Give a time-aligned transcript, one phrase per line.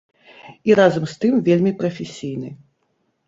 [0.69, 2.49] І разам з тым вельмі прафесійны.